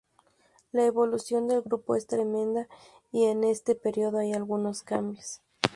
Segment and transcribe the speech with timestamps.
[0.71, 2.67] La evolución del grupo es tremenda,
[3.11, 5.41] y en este periodo hay algunos cambios.